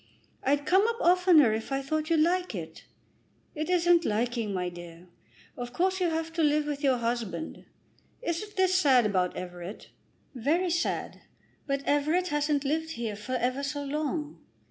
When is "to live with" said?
6.33-6.83